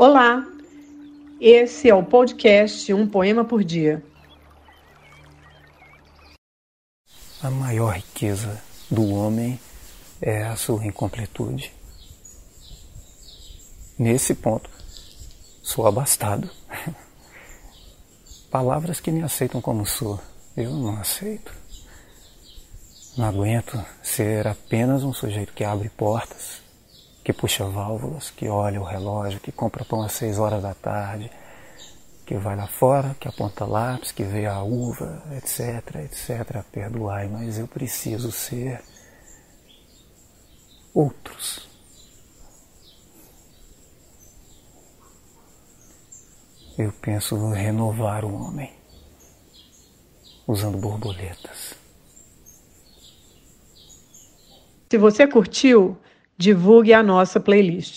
[0.00, 0.46] Olá,
[1.40, 4.00] esse é o podcast Um Poema por Dia.
[7.42, 9.58] A maior riqueza do homem
[10.22, 11.72] é a sua incompletude.
[13.98, 14.70] Nesse ponto,
[15.64, 16.48] sou abastado.
[18.52, 20.20] Palavras que me aceitam como sou,
[20.56, 21.52] eu não aceito.
[23.16, 26.67] Não aguento ser apenas um sujeito que abre portas,
[27.28, 31.30] que puxa válvulas, que olha o relógio, que compra pão às seis horas da tarde,
[32.24, 36.64] que vai lá fora, que aponta lápis, que vê a uva, etc, etc.
[36.72, 38.82] Perdoai, mas eu preciso ser
[40.94, 41.68] outros.
[46.78, 48.72] Eu penso renovar o homem
[50.46, 51.74] usando borboletas.
[54.90, 55.98] Se você curtiu,
[56.38, 57.96] divulgue a nossa playlist.